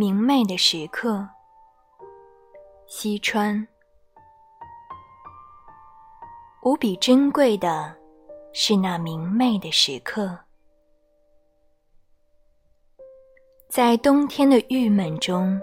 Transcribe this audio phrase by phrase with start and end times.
[0.00, 1.28] 明媚的时刻，
[2.86, 3.68] 西川。
[6.62, 7.94] 无比珍贵的
[8.54, 10.38] 是那明媚的时刻，
[13.68, 15.60] 在冬天的郁闷中，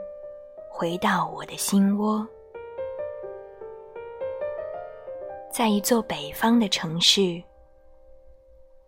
[0.69, 2.23] 回到我的心窝，
[5.51, 7.41] 在一座北方的城市，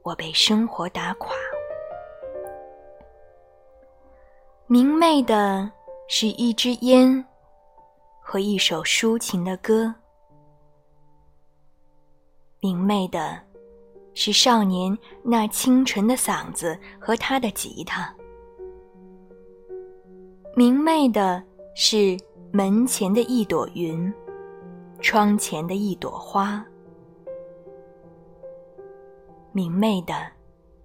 [0.04, 1.32] 我被生活打垮。
[4.72, 5.68] 明媚的
[6.08, 7.26] 是一支烟
[8.22, 9.92] 和一首抒情的歌。
[12.60, 13.42] 明媚的，
[14.14, 18.14] 是少年那清纯的嗓子和他的吉他；
[20.56, 21.44] 明媚的
[21.74, 22.16] 是
[22.52, 24.14] 门前的一朵云，
[25.02, 26.64] 窗前的一朵花；
[29.52, 30.14] 明媚的，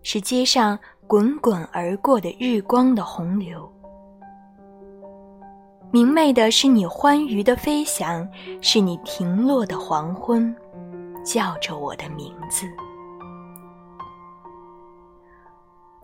[0.02, 3.60] 是街上滚滚而过的日光的洪流；
[5.94, 8.28] 明媚的是你欢愉的飞翔，
[8.60, 10.52] 是你停落的黄昏。
[11.24, 12.66] 叫着我的名字，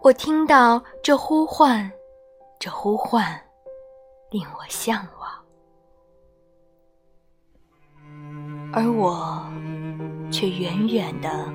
[0.01, 1.91] 我听到这呼唤，
[2.57, 3.37] 这呼唤
[4.31, 5.29] 令我向往，
[8.73, 9.45] 而我
[10.31, 11.53] 却远远的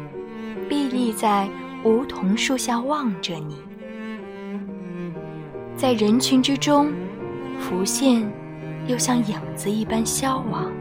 [0.70, 1.50] 屹立在
[1.86, 3.64] 梧桐树下望着你，
[5.78, 6.92] 在人群之中
[7.60, 8.22] 浮现，
[8.88, 10.72] 又像影子一般消亡。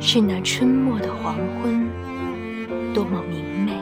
[0.00, 1.88] 是那春末的黄昏，
[2.92, 3.72] 多么明媚！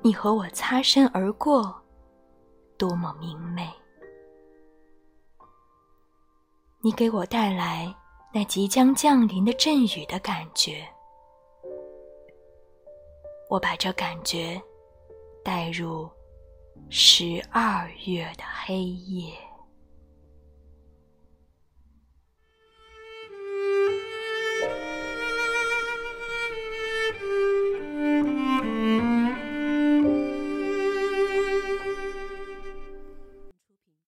[0.00, 1.74] 你和我擦身而过，
[2.78, 3.68] 多么明媚！
[6.80, 7.94] 你给我带来
[8.32, 10.84] 那即将降临的阵雨的感觉，
[13.50, 14.60] 我把这感觉
[15.44, 16.08] 带入
[16.88, 19.32] 十二月的黑夜。